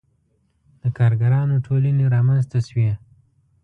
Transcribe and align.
•د 0.81 0.83
کارګرانو 0.97 1.55
ټولنې 1.65 2.05
رامنځته 2.15 2.59
شوې. 2.67 2.91